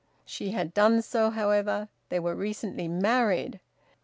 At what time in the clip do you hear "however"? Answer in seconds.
1.29-1.87